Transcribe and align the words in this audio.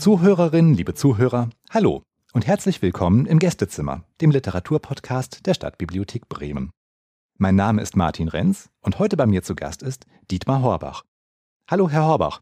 Zuhörerinnen, 0.00 0.72
liebe 0.72 0.94
Zuhörer, 0.94 1.50
hallo 1.68 2.02
und 2.32 2.46
herzlich 2.46 2.80
willkommen 2.80 3.26
im 3.26 3.38
Gästezimmer, 3.38 4.02
dem 4.22 4.30
Literaturpodcast 4.30 5.44
der 5.44 5.52
Stadtbibliothek 5.52 6.26
Bremen. 6.26 6.70
Mein 7.36 7.54
Name 7.54 7.82
ist 7.82 7.96
Martin 7.96 8.28
Renz 8.28 8.70
und 8.80 8.98
heute 8.98 9.18
bei 9.18 9.26
mir 9.26 9.42
zu 9.42 9.54
Gast 9.54 9.82
ist 9.82 10.06
Dietmar 10.30 10.62
Horbach. 10.62 11.04
Hallo, 11.70 11.90
Herr 11.90 12.06
Horbach. 12.06 12.40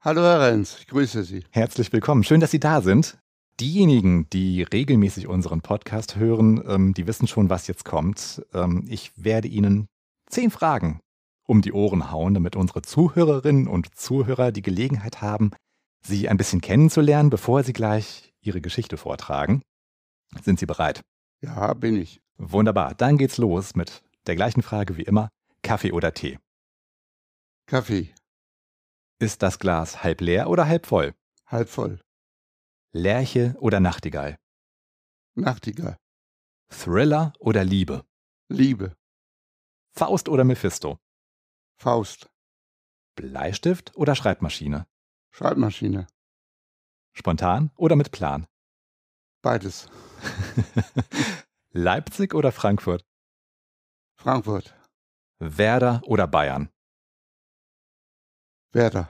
Hallo, 0.00 0.22
Herr 0.22 0.40
Renz, 0.40 0.78
ich 0.80 0.86
grüße 0.86 1.24
Sie. 1.24 1.44
Herzlich 1.50 1.92
willkommen. 1.92 2.24
Schön, 2.24 2.40
dass 2.40 2.52
Sie 2.52 2.60
da 2.60 2.80
sind. 2.80 3.18
Diejenigen, 3.60 4.30
die 4.30 4.62
regelmäßig 4.62 5.26
unseren 5.26 5.60
Podcast 5.60 6.16
hören, 6.16 6.64
ähm, 6.66 6.94
die 6.94 7.06
wissen 7.06 7.26
schon, 7.26 7.50
was 7.50 7.66
jetzt 7.66 7.84
kommt. 7.84 8.46
Ähm, 8.54 8.86
ich 8.88 9.12
werde 9.14 9.48
Ihnen 9.48 9.88
zehn 10.30 10.50
Fragen 10.50 11.00
um 11.46 11.60
die 11.60 11.74
Ohren 11.74 12.10
hauen, 12.10 12.32
damit 12.32 12.56
unsere 12.56 12.80
Zuhörerinnen 12.80 13.68
und 13.68 13.94
Zuhörer 13.94 14.52
die 14.52 14.62
Gelegenheit 14.62 15.20
haben, 15.20 15.50
Sie 16.06 16.28
ein 16.28 16.36
bisschen 16.36 16.60
kennenzulernen, 16.60 17.30
bevor 17.30 17.62
Sie 17.62 17.72
gleich 17.72 18.34
Ihre 18.40 18.60
Geschichte 18.60 18.96
vortragen. 18.96 19.62
Sind 20.42 20.58
Sie 20.58 20.66
bereit? 20.66 21.02
Ja, 21.40 21.72
bin 21.74 21.96
ich. 21.96 22.20
Wunderbar. 22.36 22.94
Dann 22.94 23.16
geht's 23.16 23.38
los 23.38 23.74
mit 23.74 24.02
der 24.26 24.36
gleichen 24.36 24.62
Frage 24.62 24.96
wie 24.96 25.02
immer. 25.02 25.30
Kaffee 25.62 25.92
oder 25.92 26.12
Tee? 26.12 26.38
Kaffee. 27.66 28.14
Ist 29.18 29.42
das 29.42 29.58
Glas 29.58 30.02
halb 30.02 30.20
leer 30.20 30.50
oder 30.50 30.66
halb 30.66 30.86
voll? 30.86 31.14
Halb 31.46 31.68
voll. 31.68 32.00
Lerche 32.92 33.56
oder 33.60 33.80
Nachtigall? 33.80 34.36
Nachtigall. 35.34 35.96
Thriller 36.70 37.32
oder 37.38 37.64
Liebe? 37.64 38.04
Liebe. 38.48 38.94
Faust 39.96 40.28
oder 40.28 40.44
Mephisto? 40.44 40.98
Faust. 41.80 42.28
Bleistift 43.16 43.96
oder 43.96 44.14
Schreibmaschine? 44.14 44.86
Schreibmaschine. 45.36 46.06
Spontan 47.12 47.72
oder 47.74 47.96
mit 47.96 48.12
Plan? 48.12 48.46
Beides. 49.42 49.88
Leipzig 51.72 52.34
oder 52.34 52.52
Frankfurt? 52.52 53.04
Frankfurt. 54.16 54.76
Werder 55.40 56.02
oder 56.04 56.28
Bayern? 56.28 56.68
Werder. 58.70 59.08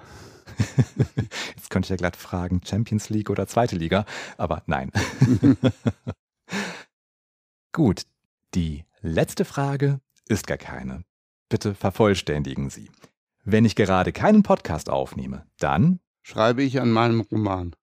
Jetzt 1.57 1.69
könnte 1.69 1.85
ich 1.85 1.91
ja 1.91 1.97
glatt 1.97 2.17
fragen, 2.17 2.63
Champions 2.65 3.11
League 3.11 3.29
oder 3.29 3.47
zweite 3.47 3.77
Liga, 3.77 4.07
aber 4.39 4.63
nein. 4.65 4.93
Gut, 7.73 8.07
die 8.55 8.87
letzte 9.03 9.45
Frage 9.45 10.01
ist 10.27 10.47
gar 10.47 10.57
keine. 10.57 11.05
Bitte 11.51 11.75
vervollständigen 11.75 12.71
Sie. 12.71 12.91
Wenn 13.43 13.67
ich 13.67 13.77
gerade 13.77 14.15
keinen 14.15 14.43
Podcast 14.43 14.89
aufnehme, 14.89 15.47
dann 15.59 16.01
schreibe 16.25 16.63
ich 16.63 16.81
an 16.81 16.91
meinem 16.91 17.21
Roman. 17.21 17.77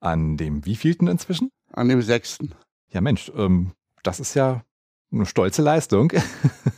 An 0.00 0.36
dem 0.36 0.66
wievielten 0.66 1.08
inzwischen? 1.08 1.50
An 1.72 1.88
dem 1.88 2.02
sechsten. 2.02 2.54
Ja 2.88 3.00
Mensch, 3.00 3.32
ähm, 3.34 3.72
das 4.02 4.20
ist 4.20 4.34
ja 4.34 4.64
eine 5.10 5.26
stolze 5.26 5.62
Leistung. 5.62 6.12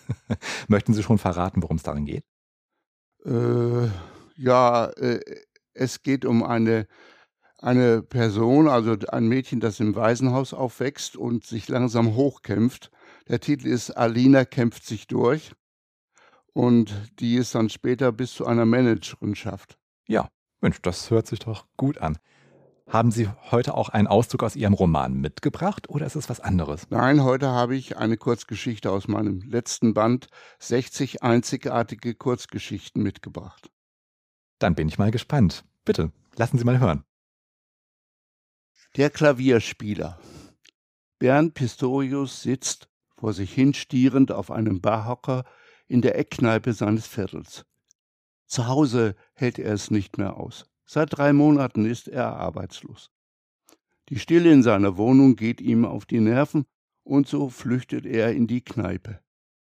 Möchten 0.69 0.95
Sie 0.95 1.03
schon 1.03 1.19
verraten, 1.19 1.63
worum 1.63 1.79
es 1.79 1.83
darin 1.83 2.05
geht? 2.05 2.25
Äh, 3.25 3.89
ja, 4.37 4.87
äh, 4.91 5.21
es 5.73 6.03
geht 6.03 6.25
um 6.25 6.43
eine, 6.43 6.87
eine 7.59 8.03
Person, 8.03 8.69
also 8.69 8.97
ein 9.09 9.27
Mädchen, 9.27 9.61
das 9.61 9.81
im 9.81 9.95
Waisenhaus 9.95 10.53
aufwächst 10.53 11.17
und 11.17 11.45
sich 11.45 11.69
langsam 11.69 12.15
hochkämpft. 12.15 12.91
Der 13.29 13.41
Titel 13.41 13.69
ist 13.69 13.91
Alina 13.91 14.45
kämpft 14.45 14.85
sich 14.85 15.07
durch. 15.07 15.53
Und 16.53 16.95
die 17.19 17.37
es 17.37 17.51
dann 17.51 17.69
später 17.69 18.13
bis 18.13 18.35
zu 18.35 18.47
einer 18.47 18.65
Managerin 18.65 19.35
schafft. 19.35 19.77
Ja, 20.07 20.29
Mensch, 20.65 20.81
das 20.81 21.11
hört 21.11 21.27
sich 21.27 21.41
doch 21.41 21.67
gut 21.77 21.99
an. 21.99 22.17
Haben 22.89 23.11
Sie 23.11 23.29
heute 23.51 23.75
auch 23.75 23.91
einen 23.91 24.07
Auszug 24.07 24.43
aus 24.43 24.57
Ihrem 24.57 24.73
Roman 24.73 25.13
mitgebracht 25.13 25.91
oder 25.91 26.07
ist 26.07 26.17
es 26.17 26.31
was 26.31 26.41
anderes? 26.41 26.89
Nein, 26.89 27.23
heute 27.23 27.49
habe 27.49 27.77
ich 27.77 27.99
eine 27.99 28.17
Kurzgeschichte 28.17 28.91
aus 28.91 29.07
meinem 29.07 29.43
letzten 29.43 29.93
Band, 29.93 30.29
60 30.61 31.23
einzigartige 31.23 32.15
Kurzgeschichten 32.15 33.03
mitgebracht. 33.03 33.71
Dann 34.59 34.75
bin 34.75 34.89
ich 34.89 34.97
mal 34.97 35.11
gespannt. 35.11 35.67
Bitte, 35.85 36.13
lassen 36.37 36.57
Sie 36.57 36.65
mal 36.65 36.81
hören. 36.81 37.05
Der 38.97 39.11
Klavierspieler. 39.11 40.19
Bernd 41.19 41.53
Pistorius 41.53 42.41
sitzt, 42.41 42.89
vor 43.19 43.35
sich 43.35 43.53
hin 43.53 43.75
stierend 43.75 44.33
auf 44.33 44.51
einem 44.51 44.81
Barhocker 44.81 45.45
in 45.89 46.01
der 46.01 46.19
Eckkneipe 46.19 46.73
seines 46.73 47.07
Viertels. 47.07 47.67
Zu 48.55 48.69
Hause 48.69 49.17
hält 49.33 49.59
er 49.59 49.75
es 49.75 49.91
nicht 49.91 50.17
mehr 50.17 50.37
aus. 50.37 50.71
Seit 50.87 51.19
drei 51.19 51.33
Monaten 51.33 51.87
ist 51.87 52.07
er 52.07 52.37
arbeitslos. 52.37 53.11
Die 54.11 54.19
Stille 54.21 54.53
in 54.53 54.63
seiner 54.63 54.97
Wohnung 54.97 55.35
geht 55.35 55.61
ihm 55.61 55.85
auf 55.85 56.07
die 56.07 56.21
Nerven 56.21 56.65
und 57.03 57.27
so 57.27 57.49
flüchtet 57.49 58.07
er 58.07 58.33
in 58.33 58.47
die 58.47 58.61
Kneipe. 58.61 59.19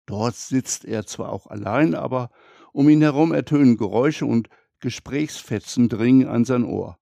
Dort 0.06 0.38
sitzt 0.38 0.86
er 0.86 1.06
zwar 1.06 1.34
auch 1.34 1.48
allein, 1.48 1.94
aber 1.94 2.30
um 2.72 2.88
ihn 2.88 3.02
herum 3.02 3.34
ertönen 3.34 3.76
Geräusche 3.76 4.26
und 4.26 4.48
Gesprächsfetzen 4.80 5.90
dringen 5.90 6.30
an 6.30 6.46
sein 6.46 6.64
Ohr. 6.64 6.98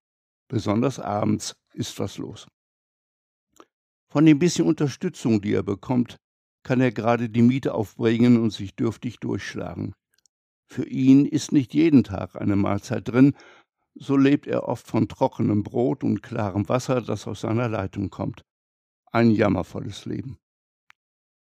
Besonders 0.48 0.98
abends 0.98 1.54
ist 1.74 2.00
was 2.00 2.18
los. 2.18 2.48
Von 4.08 4.26
dem 4.26 4.40
bisschen 4.40 4.66
Unterstützung, 4.66 5.40
die 5.40 5.54
er 5.54 5.62
bekommt, 5.62 6.16
kann 6.64 6.80
er 6.80 6.90
gerade 6.90 7.30
die 7.30 7.42
Miete 7.42 7.72
aufbringen 7.72 8.42
und 8.42 8.50
sich 8.50 8.74
dürftig 8.74 9.20
durchschlagen. 9.20 9.94
Für 10.68 10.86
ihn 10.86 11.24
ist 11.24 11.52
nicht 11.52 11.72
jeden 11.72 12.04
Tag 12.04 12.36
eine 12.36 12.54
Mahlzeit 12.54 13.08
drin, 13.08 13.34
so 13.94 14.16
lebt 14.16 14.46
er 14.46 14.68
oft 14.68 14.86
von 14.86 15.08
trockenem 15.08 15.62
Brot 15.62 16.04
und 16.04 16.22
klarem 16.22 16.68
Wasser, 16.68 17.00
das 17.00 17.26
aus 17.26 17.40
seiner 17.40 17.68
Leitung 17.68 18.10
kommt. 18.10 18.44
Ein 19.10 19.30
jammervolles 19.30 20.04
Leben. 20.04 20.38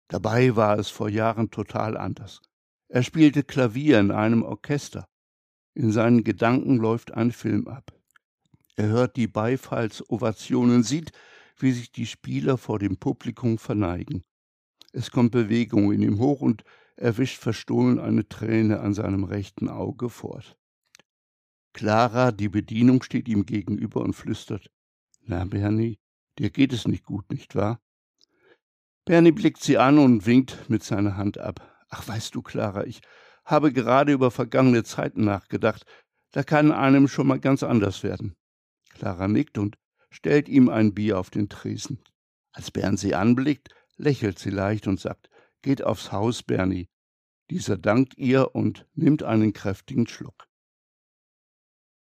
Dabei 0.09 0.56
war 0.56 0.78
es 0.78 0.88
vor 0.88 1.09
Jahren 1.09 1.50
total 1.50 1.97
anders. 1.97 2.41
Er 2.88 3.03
spielte 3.03 3.44
Klavier 3.44 4.00
in 4.00 4.10
einem 4.10 4.42
Orchester. 4.42 5.06
In 5.75 5.92
seinen 5.92 6.25
Gedanken 6.25 6.78
läuft 6.78 7.12
ein 7.12 7.30
Film 7.30 7.69
ab. 7.69 7.92
Er 8.75 8.88
hört 8.88 9.16
die 9.16 9.28
Beifallsovationen, 9.28 10.82
sieht, 10.82 11.12
wie 11.59 11.72
sich 11.72 11.92
die 11.92 12.06
Spieler 12.06 12.59
vor 12.59 12.78
dem 12.78 12.97
Publikum 12.97 13.59
verneigen. 13.59 14.25
Es 14.92 15.10
kommt 15.10 15.30
Bewegung 15.30 15.92
in 15.92 16.03
ihm 16.03 16.19
hoch 16.19 16.41
und 16.41 16.64
er 17.00 17.16
wischt 17.16 17.38
verstohlen 17.38 17.99
eine 17.99 18.28
Träne 18.28 18.81
an 18.81 18.93
seinem 18.93 19.25
rechten 19.25 19.69
Auge 19.69 20.11
fort. 20.11 20.56
Clara, 21.72 22.31
die 22.31 22.50
Bedienung, 22.50 23.03
steht 23.03 23.27
ihm 23.27 23.47
gegenüber 23.47 24.03
und 24.03 24.12
flüstert, 24.12 24.71
na, 25.22 25.44
Bernie, 25.44 25.99
dir 26.39 26.50
geht 26.50 26.72
es 26.72 26.87
nicht 26.87 27.05
gut, 27.05 27.31
nicht 27.33 27.55
wahr? 27.55 27.81
Bernie 29.06 29.33
blickt 29.33 29.62
sie 29.62 29.78
an 29.78 29.99
und 29.99 30.27
winkt 30.27 30.69
mit 30.69 30.84
seiner 30.84 31.16
Hand 31.16 31.39
ab. 31.39 31.84
Ach, 31.89 32.06
weißt 32.06 32.34
du, 32.34 32.43
Clara, 32.43 32.84
ich 32.84 33.00
habe 33.44 33.72
gerade 33.72 34.12
über 34.12 34.31
vergangene 34.31 34.84
Zeiten 34.84 35.25
nachgedacht. 35.25 35.87
Da 36.33 36.43
kann 36.43 36.71
einem 36.71 37.09
schon 37.09 37.27
mal 37.27 37.41
ganz 37.41 37.62
anders 37.62 38.03
werden. 38.03 38.37
Clara 38.91 39.27
nickt 39.27 39.56
und 39.56 39.78
stellt 40.10 40.49
ihm 40.50 40.69
ein 40.69 40.93
Bier 40.93 41.19
auf 41.19 41.31
den 41.31 41.49
Tresen. 41.49 42.03
Als 42.53 42.71
Bernd 42.71 42.99
sie 42.99 43.15
anblickt, 43.15 43.71
lächelt 43.97 44.39
sie 44.39 44.50
leicht 44.50 44.87
und 44.87 45.00
sagt, 45.00 45.29
Geht 45.62 45.82
aufs 45.82 46.12
Haus, 46.12 46.43
Bernie. 46.43 46.88
Dieser 47.50 47.76
dankt 47.76 48.16
ihr 48.16 48.54
und 48.54 48.87
nimmt 48.94 49.22
einen 49.22 49.53
kräftigen 49.53 50.06
Schluck. 50.06 50.48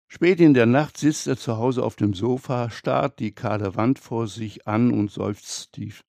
Spät 0.08 0.40
in 0.40 0.54
der 0.54 0.66
Nacht 0.66 0.98
sitzt 0.98 1.26
er 1.26 1.36
zu 1.36 1.56
Hause 1.56 1.82
auf 1.82 1.96
dem 1.96 2.14
Sofa, 2.14 2.70
starrt 2.70 3.18
die 3.18 3.32
kahle 3.32 3.74
Wand 3.74 3.98
vor 3.98 4.28
sich 4.28 4.66
an 4.66 4.92
und 4.92 5.10
seufzt 5.10 5.72
tief. 5.72 6.04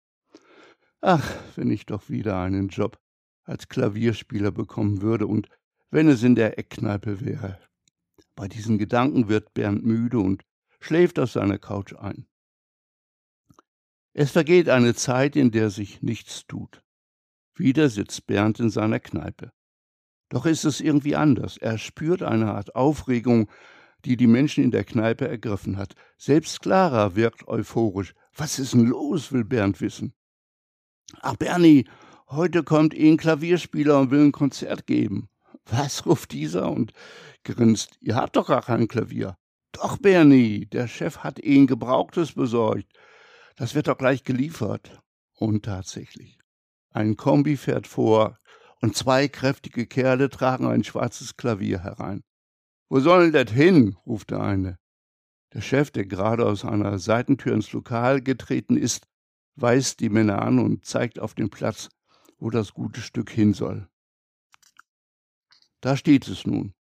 Ach, 1.01 1.25
wenn 1.55 1.71
ich 1.71 1.85
doch 1.85 2.09
wieder 2.09 2.39
einen 2.39 2.67
Job 2.67 2.99
als 3.43 3.69
Klavierspieler 3.69 4.51
bekommen 4.51 5.01
würde 5.01 5.27
und 5.27 5.49
wenn 5.89 6.07
es 6.09 6.23
in 6.23 6.35
der 6.35 6.59
Eckkneipe 6.59 7.21
wäre. 7.21 7.59
Bei 8.35 8.47
diesen 8.47 8.77
Gedanken 8.77 9.29
wird 9.29 9.53
Bernd 9.53 9.85
müde 9.85 10.19
und 10.19 10.43
schläft 10.79 11.19
auf 11.19 11.31
seiner 11.31 11.57
Couch 11.57 11.93
ein. 11.93 12.27
Es 14.13 14.31
vergeht 14.31 14.69
eine 14.69 14.95
Zeit, 14.95 15.35
in 15.35 15.51
der 15.51 15.69
sich 15.69 16.01
nichts 16.01 16.45
tut. 16.45 16.82
Wieder 17.55 17.89
sitzt 17.89 18.25
Bernd 18.27 18.59
in 18.59 18.69
seiner 18.69 18.99
Kneipe. 18.99 19.51
Doch 20.29 20.45
ist 20.45 20.63
es 20.65 20.81
irgendwie 20.81 21.15
anders. 21.15 21.57
Er 21.57 21.77
spürt 21.77 22.23
eine 22.23 22.53
Art 22.53 22.75
Aufregung, 22.75 23.49
die 24.05 24.17
die 24.17 24.27
Menschen 24.27 24.63
in 24.63 24.71
der 24.71 24.83
Kneipe 24.83 25.27
ergriffen 25.27 25.77
hat. 25.77 25.93
Selbst 26.17 26.61
Clara 26.61 27.15
wirkt 27.15 27.47
euphorisch. 27.47 28.13
Was 28.35 28.57
ist 28.57 28.73
denn 28.73 28.85
los, 28.85 29.31
will 29.31 29.43
Bernd 29.43 29.79
wissen. 29.79 30.13
Ach, 31.21 31.35
Bernie, 31.35 31.87
heute 32.29 32.63
kommt 32.63 32.95
ein 32.95 33.17
Klavierspieler 33.17 33.99
und 33.99 34.11
will 34.11 34.25
ein 34.25 34.31
Konzert 34.31 34.87
geben. 34.87 35.29
Was, 35.65 36.05
ruft 36.05 36.31
dieser 36.31 36.71
und 36.71 36.91
grinst. 37.43 37.97
Ihr 38.01 38.15
habt 38.15 38.35
doch 38.35 38.47
gar 38.47 38.63
kein 38.63 38.87
Klavier. 38.87 39.37
Doch, 39.71 39.97
Bernie, 39.97 40.65
der 40.65 40.87
Chef 40.87 41.19
hat 41.19 41.39
ihn 41.39 41.67
Gebrauchtes 41.67 42.33
besorgt. 42.33 42.91
Das 43.55 43.75
wird 43.75 43.87
doch 43.87 43.97
gleich 43.97 44.23
geliefert. 44.23 44.99
Und 45.35 45.65
tatsächlich. 45.65 46.37
Ein 46.93 47.17
Kombi 47.17 47.57
fährt 47.57 47.87
vor 47.87 48.37
und 48.79 48.95
zwei 48.95 49.27
kräftige 49.27 49.87
Kerle 49.87 50.29
tragen 50.29 50.67
ein 50.67 50.83
schwarzes 50.83 51.35
Klavier 51.35 51.79
herein. 51.79 52.23
Wo 52.87 52.99
soll 52.99 53.31
denn 53.31 53.45
das 53.45 53.53
hin? 53.53 53.97
ruft 54.05 54.29
der 54.29 54.41
eine. 54.41 54.77
Der 55.53 55.61
Chef, 55.61 55.89
der 55.89 56.05
gerade 56.05 56.45
aus 56.45 56.63
einer 56.63 56.99
Seitentür 56.99 57.53
ins 57.53 57.71
Lokal 57.71 58.21
getreten 58.21 58.77
ist, 58.77 59.07
weist 59.55 60.01
die 60.01 60.09
Männer 60.09 60.43
an 60.43 60.59
und 60.59 60.85
zeigt 60.85 61.17
auf 61.19 61.33
den 61.33 61.49
Platz, 61.49 61.89
wo 62.37 62.51
das 62.51 62.73
gute 62.73 63.01
Stück 63.01 63.31
hin 63.31 63.53
soll. 63.53 63.87
Da 65.81 65.97
steht 65.97 66.27
es 66.27 66.45
nun. 66.45 66.75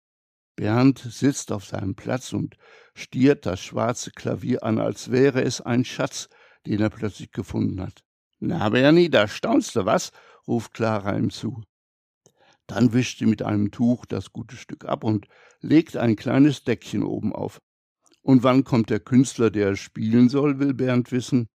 Bernd 0.57 0.99
sitzt 0.99 1.53
auf 1.53 1.65
seinem 1.65 1.95
Platz 1.95 2.33
und 2.33 2.57
stiert 2.95 3.47
das 3.47 3.61
schwarze 3.61 4.11
Klavier 4.11 4.65
an, 4.65 4.81
als 4.81 5.13
wäre 5.13 5.43
es 5.43 5.61
ein 5.61 5.85
Schatz, 5.85 6.29
den 6.67 6.81
er 6.81 6.91
plötzlich 6.91 7.31
gefunden 7.31 7.81
hat. 7.81 8.03
Na, 8.43 8.71
Bernie, 8.71 9.11
da 9.11 9.29
staunst 9.29 9.77
du 9.77 9.85
was? 9.85 10.13
ruft 10.49 10.73
Clara 10.73 11.17
ihm 11.17 11.31
zu. 11.31 11.63
Dann 12.67 12.95
wischt 12.95 13.19
sie 13.19 13.27
mit 13.27 13.43
einem 13.43 13.71
Tuch 13.71 14.07
das 14.07 14.33
gute 14.33 14.57
Stück 14.57 14.87
ab 14.87 15.05
und 15.05 15.29
legt 15.61 15.99
ein 15.99 16.17
kleines 16.17 16.65
Deckchen 16.65 17.03
oben 17.03 17.35
auf. 17.35 17.61
Und 18.23 18.43
wann 18.43 18.65
kommt 18.65 18.89
der 18.89 19.01
Künstler, 19.01 19.51
der 19.51 19.77
spielen 19.77 20.31
soll, 20.31 20.59
will 20.59 20.73
Bernd 20.73 21.13
wissen. 21.13 21.49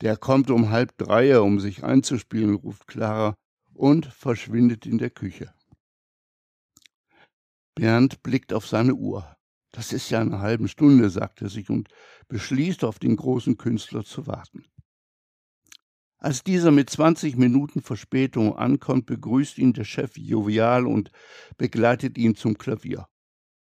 Der 0.00 0.16
kommt 0.16 0.50
um 0.50 0.70
halb 0.70 0.98
drei, 0.98 1.38
um 1.38 1.60
sich 1.60 1.84
einzuspielen, 1.84 2.56
ruft 2.56 2.88
Clara 2.88 3.34
und 3.72 4.06
verschwindet 4.06 4.86
in 4.86 4.98
der 4.98 5.10
Küche. 5.10 5.54
Bernd 7.76 8.22
blickt 8.22 8.52
auf 8.52 8.66
seine 8.66 8.94
Uhr. 8.94 9.36
Das 9.70 9.92
ist 9.92 10.10
ja 10.10 10.20
eine 10.20 10.40
halbe 10.40 10.68
Stunde, 10.68 11.08
sagt 11.10 11.42
er 11.42 11.48
sich 11.48 11.70
und 11.70 11.88
beschließt, 12.28 12.82
auf 12.82 12.98
den 12.98 13.16
großen 13.16 13.56
Künstler 13.56 14.04
zu 14.04 14.26
warten. 14.26 14.64
Als 16.24 16.42
dieser 16.42 16.70
mit 16.70 16.88
20 16.88 17.36
Minuten 17.36 17.82
Verspätung 17.82 18.56
ankommt, 18.56 19.04
begrüßt 19.04 19.58
ihn 19.58 19.74
der 19.74 19.84
Chef 19.84 20.16
jovial 20.16 20.86
und 20.86 21.10
begleitet 21.58 22.16
ihn 22.16 22.34
zum 22.34 22.56
Klavier. 22.56 23.08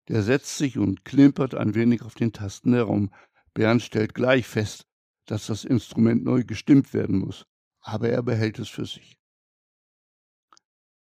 Der 0.08 0.22
setzt 0.22 0.56
sich 0.56 0.78
und 0.78 1.04
klimpert 1.04 1.54
ein 1.54 1.74
wenig 1.74 2.00
auf 2.00 2.14
den 2.14 2.32
Tasten 2.32 2.72
herum. 2.72 3.12
Bernd 3.52 3.82
stellt 3.82 4.14
gleich 4.14 4.46
fest, 4.46 4.86
dass 5.26 5.48
das 5.48 5.66
Instrument 5.66 6.24
neu 6.24 6.42
gestimmt 6.42 6.94
werden 6.94 7.18
muss, 7.18 7.44
aber 7.82 8.08
er 8.08 8.22
behält 8.22 8.58
es 8.58 8.70
für 8.70 8.86
sich. 8.86 9.18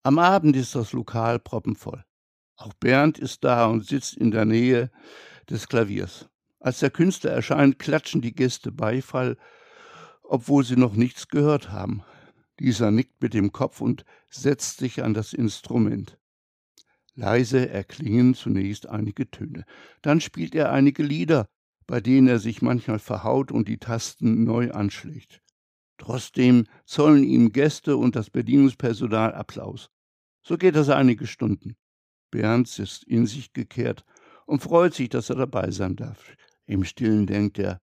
Am 0.03 0.19
Abend 0.19 0.55
ist 0.55 0.75
das 0.75 0.93
Lokal 0.93 1.39
proppenvoll. 1.39 2.05
Auch 2.57 2.73
Bernd 2.75 3.17
ist 3.17 3.43
da 3.43 3.65
und 3.65 3.87
sitzt 3.87 4.15
in 4.17 4.29
der 4.29 4.45
Nähe 4.45 4.91
des 5.49 5.67
Klaviers. 5.67 6.29
Als 6.59 6.77
der 6.77 6.91
Künstler 6.91 7.31
erscheint, 7.31 7.79
klatschen 7.79 8.21
die 8.21 8.35
Gäste 8.35 8.71
Beifall, 8.71 9.35
obwohl 10.23 10.63
sie 10.63 10.75
noch 10.75 10.93
nichts 10.93 11.27
gehört 11.27 11.71
haben. 11.71 12.03
Dieser 12.59 12.91
nickt 12.91 13.21
mit 13.21 13.33
dem 13.33 13.51
Kopf 13.51 13.81
und 13.81 14.05
setzt 14.29 14.79
sich 14.79 15.03
an 15.03 15.13
das 15.13 15.33
Instrument. 15.33 16.17
Leise 17.15 17.69
erklingen 17.69 18.33
zunächst 18.33 18.87
einige 18.87 19.29
Töne. 19.29 19.65
Dann 20.01 20.19
spielt 20.19 20.55
er 20.55 20.71
einige 20.71 21.03
Lieder, 21.03 21.47
bei 21.85 22.01
denen 22.01 22.27
er 22.27 22.39
sich 22.39 22.61
manchmal 22.61 22.99
verhaut 22.99 23.51
und 23.51 23.67
die 23.67 23.77
Tasten 23.77 24.43
neu 24.43 24.71
anschlägt. 24.71 25.41
Trotzdem 25.97 26.65
zollen 26.85 27.23
ihm 27.23 27.51
Gäste 27.51 27.97
und 27.97 28.15
das 28.15 28.29
Bedienungspersonal 28.29 29.33
Applaus. 29.33 29.89
So 30.41 30.57
geht 30.57 30.75
es 30.75 30.89
einige 30.89 31.27
Stunden. 31.27 31.75
Bernd 32.31 32.79
ist 32.79 33.03
in 33.03 33.27
sich 33.27 33.53
gekehrt 33.53 34.03
und 34.45 34.63
freut 34.63 34.93
sich, 34.93 35.09
dass 35.09 35.29
er 35.29 35.35
dabei 35.35 35.71
sein 35.71 35.95
darf. 35.95 36.35
Im 36.65 36.83
Stillen 36.83 37.27
denkt 37.27 37.59
er, 37.59 37.79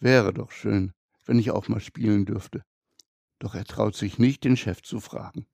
wäre 0.00 0.32
doch 0.32 0.50
schön, 0.50 0.92
wenn 1.24 1.38
ich 1.38 1.50
auch 1.50 1.68
mal 1.68 1.80
spielen 1.80 2.24
dürfte. 2.24 2.64
Doch 3.38 3.54
er 3.54 3.64
traut 3.64 3.96
sich 3.96 4.18
nicht, 4.18 4.44
den 4.44 4.56
Chef 4.56 4.82
zu 4.82 5.00
fragen. 5.00 5.46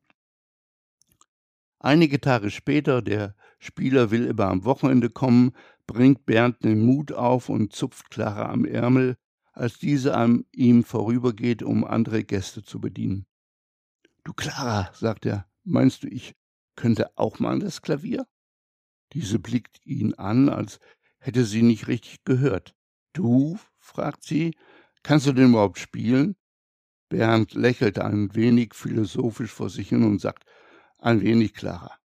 Einige 1.79 2.21
Tage 2.21 2.51
später, 2.51 3.01
der 3.01 3.35
Spieler 3.59 4.11
will 4.11 4.27
immer 4.27 4.49
am 4.49 4.65
Wochenende 4.65 5.09
kommen, 5.09 5.53
bringt 5.87 6.27
Bernd 6.27 6.63
den 6.63 6.85
Mut 6.85 7.13
auf 7.13 7.49
und 7.49 7.73
zupft 7.73 8.11
Clara 8.11 8.51
am 8.51 8.65
Ärmel, 8.65 9.17
als 9.53 9.79
diese 9.79 10.15
an 10.15 10.45
ihm 10.53 10.85
vorübergeht, 10.85 11.63
um 11.63 11.85
andere 11.85 12.23
Gäste 12.23 12.63
zu 12.63 12.81
bedienen. 12.81 13.27
Du 14.25 14.35
Clara, 14.35 14.91
sagt 14.93 15.25
er, 15.27 15.47
meinst 15.65 16.03
du, 16.03 16.09
ich 16.09 16.35
könnte 16.77 17.17
auch 17.19 17.39
mal 17.39 17.53
an 17.53 17.61
das 17.61 17.83
Klavier? 17.83 18.27
Diese 19.13 19.39
blickt 19.39 19.85
ihn 19.85 20.15
an, 20.15 20.49
als 20.49 20.79
hätte 21.19 21.45
sie 21.45 21.63
nicht 21.63 21.89
richtig 21.89 22.25
gehört. 22.25 22.75
Du? 23.13 23.59
fragt 23.79 24.23
sie, 24.23 24.55
kannst 25.03 25.27
du 25.27 25.33
denn 25.33 25.51
überhaupt 25.51 25.79
spielen? 25.79 26.37
Bernd 27.09 27.55
lächelt 27.55 27.99
ein 27.99 28.35
wenig 28.35 28.75
philosophisch 28.75 29.51
vor 29.51 29.69
sich 29.69 29.89
hin 29.89 30.05
und 30.05 30.21
sagt, 30.21 30.45
ein 30.99 31.21
wenig 31.21 31.55
Clara. 31.55 31.99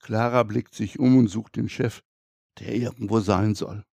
Clara 0.00 0.42
blickt 0.42 0.74
sich 0.74 0.98
um 0.98 1.16
und 1.16 1.28
sucht 1.28 1.56
den 1.56 1.68
Chef, 1.68 2.02
der 2.58 2.74
irgendwo 2.74 3.20
sein 3.20 3.54
soll. 3.54 3.84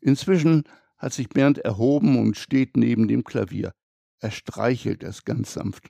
Inzwischen 0.00 0.64
hat 0.96 1.12
sich 1.12 1.28
Bernd 1.28 1.58
erhoben 1.58 2.18
und 2.18 2.36
steht 2.36 2.76
neben 2.76 3.08
dem 3.08 3.24
Klavier. 3.24 3.72
Er 4.20 4.30
streichelt 4.30 5.02
es 5.02 5.24
ganz 5.24 5.52
sanft. 5.52 5.88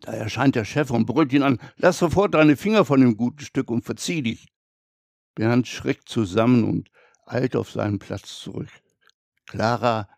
Da 0.00 0.12
erscheint 0.12 0.54
der 0.54 0.64
Chef 0.64 0.90
und 0.90 1.06
brüllt 1.06 1.32
ihn 1.32 1.42
an, 1.42 1.58
lass 1.76 1.98
sofort 1.98 2.34
deine 2.34 2.56
Finger 2.56 2.84
von 2.84 3.00
dem 3.00 3.16
guten 3.16 3.44
Stück 3.44 3.70
und 3.70 3.84
verzieh 3.84 4.22
dich. 4.22 4.48
Bernd 5.34 5.68
schreckt 5.68 6.08
zusammen 6.08 6.64
und 6.64 6.90
eilt 7.26 7.54
auf 7.54 7.70
seinen 7.70 7.98
Platz 7.98 8.40
zurück. 8.40 8.70
Clara, 9.50 10.08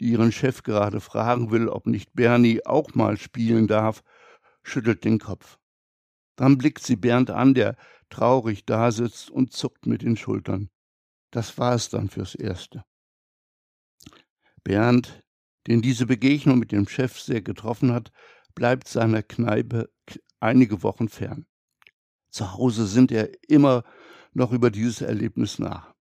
die 0.00 0.10
ihren 0.10 0.32
Chef 0.32 0.62
gerade 0.62 1.00
fragen 1.00 1.50
will, 1.50 1.66
ob 1.66 1.86
nicht 1.86 2.12
Bernie 2.12 2.66
auch 2.66 2.94
mal 2.94 3.16
spielen 3.16 3.66
darf, 3.66 4.04
schüttelt 4.62 5.04
den 5.04 5.18
Kopf. 5.18 5.58
Dann 6.36 6.58
blickt 6.58 6.82
sie 6.82 6.96
Bernd 6.96 7.30
an, 7.30 7.54
der 7.54 7.78
traurig 8.10 8.66
dasitzt 8.66 9.30
und 9.30 9.54
zuckt 9.54 9.86
mit 9.86 10.02
den 10.02 10.18
Schultern. 10.18 10.68
Das 11.30 11.56
war 11.56 11.74
es 11.74 11.88
dann 11.88 12.10
fürs 12.10 12.34
Erste. 12.34 12.84
Bernd, 14.62 15.22
den 15.66 15.80
diese 15.80 16.04
Begegnung 16.04 16.58
mit 16.58 16.70
dem 16.70 16.86
Chef 16.86 17.18
sehr 17.18 17.40
getroffen 17.40 17.92
hat, 17.94 18.12
bleibt 18.54 18.88
seiner 18.88 19.22
Kneipe 19.22 19.90
einige 20.38 20.82
Wochen 20.82 21.08
fern. 21.08 21.46
Zu 22.28 22.52
Hause 22.52 22.86
sind 22.86 23.10
er 23.10 23.30
immer 23.48 23.84
noch 24.34 24.52
über 24.52 24.70
dieses 24.70 25.00
Erlebnis 25.00 25.58
nach. 25.58 25.94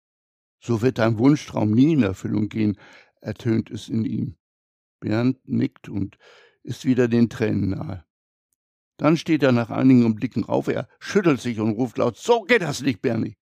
So 0.61 0.83
wird 0.83 0.99
dein 0.99 1.19
Wunschtraum 1.19 1.71
nie 1.71 1.95
in 1.95 2.03
Erfüllung 2.03 2.49
gehen, 2.49 2.79
ertönt 3.21 3.71
es 3.71 3.89
in 3.89 4.05
ihm. 4.05 4.37
Bernd 5.01 5.39
nickt 5.49 5.89
und 5.89 6.19
ist 6.63 6.85
wieder 6.85 7.09
den 7.09 7.31
Tränen 7.31 7.71
nahe. 7.71 8.05
Dann 8.99 9.17
steht 9.17 9.43
er 9.43 9.53
nach 9.53 9.71
einigen 9.71 10.15
Blicken 10.15 10.45
auf, 10.45 10.69
er 10.69 10.87
schüttelt 10.99 11.41
sich 11.41 11.59
und 11.59 11.73
ruft 11.73 11.97
laut, 11.97 12.19
so 12.19 12.43
geht 12.43 12.61
das 12.61 12.83
nicht, 12.83 13.01
Bernie. 13.01 13.39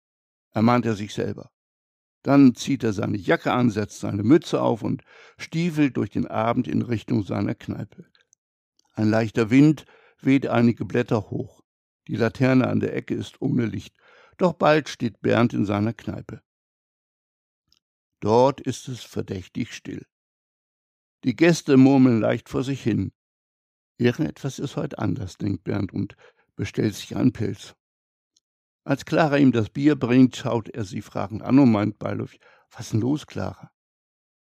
Ermahnt 0.53 0.87
er 0.87 0.95
sich 0.95 1.13
selber. 1.13 1.51
Dann 2.23 2.55
zieht 2.55 2.85
er 2.85 2.95
seine 2.95 3.19
Jacke 3.19 3.53
an, 3.53 3.69
setzt 3.69 4.01
seine 4.01 4.23
Mütze 4.23 4.63
auf 4.63 4.83
und 4.83 5.03
stiefelt 5.37 5.97
durch 5.99 6.09
den 6.09 6.27
Abend 6.27 6.69
in 6.69 6.81
Richtung 6.81 7.25
seiner 7.25 7.55
Kneipe. 7.55 8.07
Ein 8.95 9.11
leichter 9.11 9.51
Wind 9.51 9.85
weht 10.21 10.47
einige 10.47 10.85
Blätter 10.87 11.31
hoch. 11.31 11.63
Die 12.09 12.17
Laterne 12.17 12.69
an 12.69 12.81
der 12.81 12.95
Ecke 12.95 13.15
ist 13.15 13.43
ohne 13.43 13.67
Licht. 13.67 13.95
Doch 14.39 14.55
bald 14.55 14.89
steht 14.89 15.21
Bernd 15.21 15.53
in 15.53 15.67
seiner 15.67 15.93
Kneipe. 15.93 16.43
Dort 18.23 18.61
ist 18.61 18.89
es 18.89 19.03
verdächtig 19.03 19.75
still. 19.75 20.07
Die 21.25 21.37
Gäste 21.37 21.77
murmeln 21.77 22.21
leicht 22.21 22.49
vor 22.49 22.65
sich 22.65 22.83
hin. 22.83 23.13
Irgendetwas 23.99 24.59
ist 24.59 24.77
heute 24.77 24.99
anders, 24.99 25.37
denkt 25.37 25.65
Bernd 25.65 25.93
und 25.93 26.17
bestellt 26.57 26.95
sich 26.95 27.15
einen 27.15 27.35
Pilz. 27.35 27.75
Als 28.85 29.05
Clara 29.05 29.37
ihm 29.37 29.53
das 29.53 29.69
Bier 29.69 29.97
bringt, 29.97 30.37
schaut 30.37 30.69
er 30.71 30.85
sie 30.85 31.03
fragend 31.03 31.43
an 31.43 31.59
und 31.59 31.71
meint 31.71 31.99
beiläufig, 31.99 32.41
was 32.71 32.87
ist 32.87 32.93
denn 32.95 33.01
los, 33.01 33.27
Clara? 33.27 33.71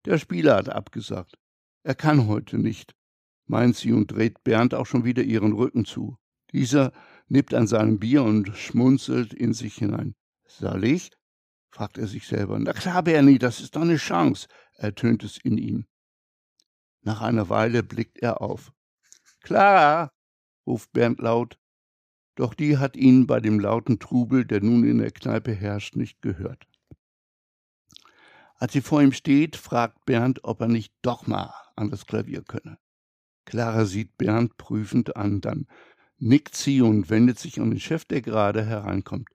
Der 0.06 0.18
Spieler 0.18 0.56
hat 0.56 0.70
abgesagt. 0.70 1.36
Er 1.82 1.94
kann 1.94 2.26
heute 2.26 2.58
nicht 2.58 2.96
meint 3.46 3.76
sie 3.76 3.92
und 3.92 4.08
dreht 4.08 4.44
Bernd 4.44 4.74
auch 4.74 4.86
schon 4.86 5.04
wieder 5.04 5.22
ihren 5.22 5.52
Rücken 5.52 5.84
zu. 5.84 6.18
Dieser 6.52 6.92
nippt 7.28 7.54
an 7.54 7.66
seinem 7.66 7.98
Bier 7.98 8.22
und 8.22 8.56
schmunzelt 8.56 9.32
in 9.32 9.52
sich 9.52 9.76
hinein. 9.76 10.14
Soll 10.44 10.84
ich? 10.84 11.10
Fragt 11.76 11.98
er 11.98 12.06
sich 12.06 12.26
selber. 12.26 12.58
Na 12.58 12.72
klar, 12.72 13.02
Bernie, 13.02 13.38
das 13.38 13.60
ist 13.60 13.76
doch 13.76 13.82
eine 13.82 13.98
Chance, 13.98 14.48
ertönt 14.78 15.22
es 15.22 15.36
in 15.36 15.58
ihm. 15.58 15.86
Nach 17.02 17.20
einer 17.20 17.50
Weile 17.50 17.82
blickt 17.82 18.18
er 18.18 18.40
auf. 18.40 18.72
Klar, 19.42 20.10
ruft 20.66 20.90
Bernd 20.92 21.20
laut. 21.20 21.58
Doch 22.34 22.54
die 22.54 22.78
hat 22.78 22.96
ihn 22.96 23.26
bei 23.26 23.40
dem 23.40 23.60
lauten 23.60 23.98
Trubel, 23.98 24.46
der 24.46 24.62
nun 24.62 24.84
in 24.84 24.98
der 24.98 25.10
Kneipe 25.10 25.52
herrscht, 25.52 25.96
nicht 25.96 26.22
gehört. 26.22 26.66
Als 28.54 28.72
sie 28.72 28.80
vor 28.80 29.02
ihm 29.02 29.12
steht, 29.12 29.56
fragt 29.56 30.06
Bernd, 30.06 30.44
ob 30.44 30.62
er 30.62 30.68
nicht 30.68 30.94
doch 31.02 31.26
mal 31.26 31.52
an 31.76 31.90
das 31.90 32.06
Klavier 32.06 32.42
könne. 32.42 32.78
Clara 33.44 33.84
sieht 33.84 34.16
Bernd 34.16 34.56
prüfend 34.56 35.14
an, 35.14 35.42
dann 35.42 35.66
nickt 36.16 36.56
sie 36.56 36.80
und 36.80 37.10
wendet 37.10 37.38
sich 37.38 37.60
an 37.60 37.70
den 37.70 37.80
Chef, 37.80 38.06
der 38.06 38.22
gerade 38.22 38.64
hereinkommt. 38.64 39.28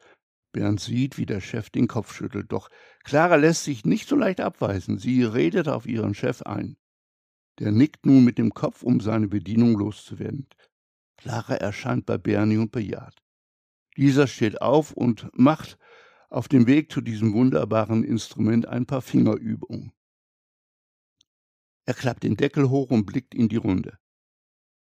Bernd 0.51 0.79
sieht, 0.79 1.17
wie 1.17 1.25
der 1.25 1.41
Chef 1.41 1.69
den 1.69 1.87
Kopf 1.87 2.13
schüttelt, 2.13 2.51
doch 2.51 2.69
Clara 3.03 3.35
lässt 3.35 3.63
sich 3.63 3.85
nicht 3.85 4.07
so 4.07 4.15
leicht 4.15 4.41
abweisen. 4.41 4.97
Sie 4.97 5.23
redet 5.23 5.67
auf 5.67 5.85
ihren 5.85 6.13
Chef 6.13 6.41
ein. 6.41 6.77
Der 7.59 7.71
nickt 7.71 8.05
nun 8.05 8.23
mit 8.23 8.37
dem 8.37 8.53
Kopf, 8.53 8.83
um 8.83 8.99
seine 8.99 9.27
Bedienung 9.27 9.77
loszuwerden. 9.77 10.47
Clara 11.17 11.55
erscheint 11.55 12.05
bei 12.05 12.17
Bernie 12.17 12.57
und 12.57 12.71
bejaht. 12.71 13.21
Dieser 13.97 14.27
steht 14.27 14.61
auf 14.61 14.91
und 14.93 15.29
macht 15.37 15.77
auf 16.29 16.47
dem 16.47 16.65
Weg 16.65 16.91
zu 16.91 17.01
diesem 17.01 17.33
wunderbaren 17.33 18.03
Instrument 18.03 18.65
ein 18.65 18.85
paar 18.85 19.01
Fingerübungen. 19.01 19.91
Er 21.85 21.93
klappt 21.93 22.23
den 22.23 22.37
Deckel 22.37 22.69
hoch 22.69 22.89
und 22.89 23.05
blickt 23.05 23.35
in 23.35 23.49
die 23.49 23.57
Runde. 23.57 23.97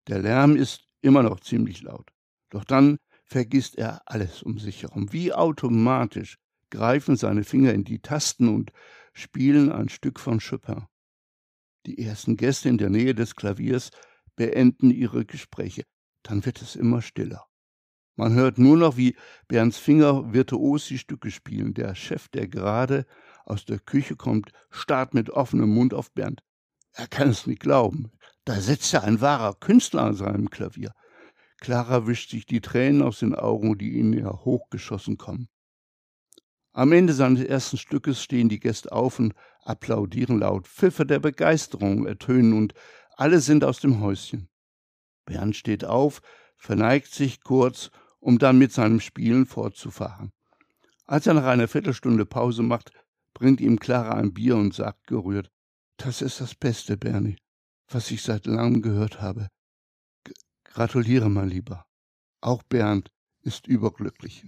Der 0.07 0.21
Lärm 0.21 0.57
ist 0.57 0.89
immer 1.03 1.23
noch 1.23 1.41
ziemlich 1.41 1.83
laut. 1.83 2.11
Doch 2.51 2.65
dann 2.65 2.99
vergisst 3.31 3.79
er 3.79 4.03
alles 4.07 4.43
um 4.43 4.59
sich 4.59 4.83
herum. 4.83 5.13
Wie 5.13 5.33
automatisch 5.33 6.39
greifen 6.69 7.17
seine 7.17 7.45
Finger 7.45 7.73
in 7.73 7.85
die 7.85 8.01
Tasten 8.01 8.49
und 8.49 8.73
spielen 9.13 9.71
ein 9.71 9.89
Stück 9.89 10.19
von 10.19 10.41
Chopin. 10.41 10.87
Die 11.87 12.05
ersten 12.05 12.37
Gäste 12.37 12.69
in 12.69 12.79
der 12.79 12.91
Nähe 12.91 13.15
des 13.15 13.37
Klaviers 13.37 13.91
beenden 14.37 14.91
ihre 14.91 15.25
Gespräche. 15.25 15.85
Dann 16.23 16.45
wird 16.45 16.61
es 16.61 16.77
immer 16.77 17.03
stiller. 17.03 17.47
Man 18.17 18.35
hört 18.35 18.59
nur 18.59 18.77
noch, 18.77 18.97
wie 18.97 19.17
Bernds 19.49 19.79
Finger 19.79 20.33
virtuos 20.35 20.87
die 20.87 20.99
Stücke 20.99 21.31
spielen. 21.31 21.73
Der 21.73 21.95
Chef, 21.95 22.29
der 22.29 22.49
gerade 22.49 23.07
aus 23.47 23.65
der 23.65 23.79
Küche 23.79 24.17
kommt, 24.17 24.53
starrt 24.71 25.15
mit 25.15 25.31
offenem 25.31 25.71
Mund 25.71 25.95
auf 25.95 26.13
Bernd. 26.13 26.43
Er 26.93 27.07
kann 27.07 27.31
es 27.31 27.47
nicht 27.47 27.61
glauben. 27.61 28.11
Da 28.45 28.61
sitzt 28.61 28.93
ja 28.93 29.03
ein 29.03 29.21
wahrer 29.21 29.55
Künstler 29.55 30.03
an 30.03 30.15
seinem 30.15 30.51
Klavier. 30.51 30.93
Clara 31.61 32.07
wischt 32.07 32.31
sich 32.31 32.47
die 32.47 32.61
Tränen 32.61 33.03
aus 33.03 33.19
den 33.19 33.35
Augen, 33.35 33.77
die 33.77 33.99
ihnen 33.99 34.15
ja 34.15 34.33
hochgeschossen 34.33 35.19
kommen. 35.19 35.49
Am 36.73 36.93
Ende 36.93 37.13
seines 37.13 37.45
ersten 37.45 37.77
Stückes 37.77 38.23
stehen 38.23 38.49
die 38.49 38.61
Gäste 38.61 38.93
auf 38.93 39.19
und 39.19 39.35
applaudieren 39.63 40.39
laut. 40.39 40.67
Pfiffe 40.67 41.05
der 41.05 41.19
Begeisterung 41.19 42.07
ertönen 42.07 42.55
und 42.55 42.75
alle 43.17 43.41
sind 43.41 43.65
aus 43.65 43.81
dem 43.81 44.01
Häuschen. 44.01 44.49
Bernd 45.27 45.55
steht 45.57 45.85
auf, 45.85 46.23
verneigt 46.57 47.13
sich 47.13 47.43
kurz, 47.43 47.91
um 48.21 48.39
dann 48.39 48.59
mit 48.59 48.73
seinem 48.73 49.01
Spielen 49.01 49.47
fortzufahren. 49.47 50.33
Als 51.07 51.27
er 51.27 51.35
nach 51.35 51.45
einer 51.45 51.69
Viertelstunde 51.69 52.25
Pause 52.25 52.63
macht, 52.63 52.93
bringt 53.35 53.61
ihm 53.61 53.79
Clara 53.79 54.15
ein 54.15 54.33
Bier 54.33 54.57
und 54.57 54.75
sagt 54.75 55.07
gerührt, 55.07 55.51
das 55.97 56.23
ist 56.23 56.41
das 56.41 56.55
Beste, 56.55 56.97
Bernie, 56.97 57.37
was 57.89 58.11
ich 58.11 58.23
seit 58.23 58.47
langem 58.47 58.81
gehört 58.81 59.21
habe. 59.21 59.49
Gratuliere, 60.71 61.29
mein 61.29 61.49
Lieber. 61.49 61.85
Auch 62.41 62.63
Bernd 62.63 63.11
ist 63.43 63.67
überglücklich. 63.67 64.47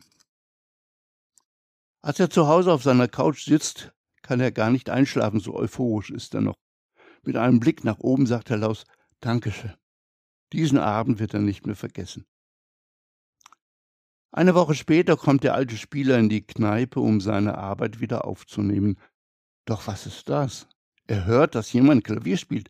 Als 2.00 2.20
er 2.20 2.30
zu 2.30 2.46
Hause 2.46 2.72
auf 2.72 2.82
seiner 2.82 3.08
Couch 3.08 3.44
sitzt, 3.44 3.92
kann 4.22 4.40
er 4.40 4.52
gar 4.52 4.70
nicht 4.70 4.88
einschlafen, 4.88 5.40
so 5.40 5.54
euphorisch 5.54 6.10
ist 6.10 6.34
er 6.34 6.40
noch. 6.40 6.56
Mit 7.22 7.36
einem 7.36 7.60
Blick 7.60 7.84
nach 7.84 7.98
oben 7.98 8.26
sagt 8.26 8.50
er 8.50 8.56
laut 8.56 8.84
Dankeschön. 9.20 9.74
Diesen 10.52 10.78
Abend 10.78 11.18
wird 11.18 11.34
er 11.34 11.40
nicht 11.40 11.66
mehr 11.66 11.76
vergessen. 11.76 12.24
Eine 14.30 14.54
Woche 14.54 14.74
später 14.74 15.16
kommt 15.16 15.44
der 15.44 15.54
alte 15.54 15.76
Spieler 15.76 16.18
in 16.18 16.28
die 16.28 16.46
Kneipe, 16.46 17.00
um 17.00 17.20
seine 17.20 17.58
Arbeit 17.58 18.00
wieder 18.00 18.24
aufzunehmen. 18.24 18.98
Doch 19.64 19.86
was 19.86 20.06
ist 20.06 20.28
das? 20.28 20.68
Er 21.06 21.24
hört, 21.26 21.54
dass 21.54 21.72
jemand 21.72 22.04
Klavier 22.04 22.36
spielt 22.36 22.68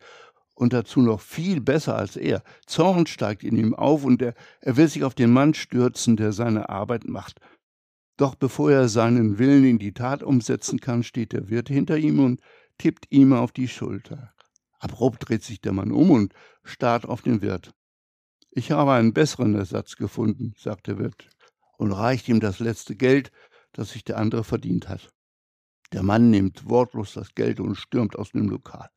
und 0.55 0.73
dazu 0.73 1.01
noch 1.01 1.21
viel 1.21 1.61
besser 1.61 1.95
als 1.95 2.15
er. 2.15 2.43
Zorn 2.65 3.07
steigt 3.07 3.43
in 3.43 3.57
ihm 3.57 3.73
auf 3.73 4.03
und 4.03 4.21
er, 4.21 4.33
er 4.61 4.77
will 4.77 4.87
sich 4.87 5.03
auf 5.03 5.15
den 5.15 5.31
Mann 5.31 5.53
stürzen, 5.53 6.15
der 6.15 6.31
seine 6.31 6.69
Arbeit 6.69 7.05
macht. 7.05 7.39
Doch 8.17 8.35
bevor 8.35 8.71
er 8.71 8.89
seinen 8.89 9.39
Willen 9.39 9.65
in 9.65 9.79
die 9.79 9.93
Tat 9.93 10.21
umsetzen 10.21 10.79
kann, 10.79 11.03
steht 11.03 11.33
der 11.33 11.49
Wirt 11.49 11.67
hinter 11.67 11.97
ihm 11.97 12.19
und 12.19 12.41
tippt 12.77 13.07
ihm 13.09 13.33
auf 13.33 13.51
die 13.51 13.67
Schulter. 13.67 14.33
Abrupt 14.79 15.27
dreht 15.27 15.43
sich 15.43 15.61
der 15.61 15.73
Mann 15.73 15.91
um 15.91 16.11
und 16.11 16.33
starrt 16.63 17.05
auf 17.05 17.21
den 17.21 17.41
Wirt. 17.41 17.73
Ich 18.51 18.71
habe 18.71 18.91
einen 18.91 19.13
besseren 19.13 19.55
Ersatz 19.55 19.95
gefunden, 19.95 20.53
sagt 20.57 20.87
der 20.87 20.99
Wirt 20.99 21.29
und 21.77 21.91
reicht 21.91 22.27
ihm 22.29 22.39
das 22.39 22.59
letzte 22.59 22.95
Geld, 22.95 23.31
das 23.71 23.91
sich 23.91 24.03
der 24.03 24.17
andere 24.17 24.43
verdient 24.43 24.89
hat. 24.89 25.11
Der 25.91 26.03
Mann 26.03 26.29
nimmt 26.29 26.69
wortlos 26.69 27.13
das 27.13 27.33
Geld 27.33 27.59
und 27.59 27.75
stürmt 27.75 28.15
aus 28.15 28.31
dem 28.31 28.49
Lokal. 28.49 28.89